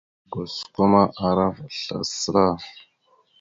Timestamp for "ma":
0.91-1.01